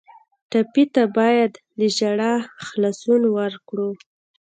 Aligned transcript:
ټپي 0.49 0.83
ته 0.93 1.03
باید 1.17 1.51
له 1.77 1.87
ژړا 1.97 2.33
خلاصون 2.67 3.21
ورکړو. 3.37 3.89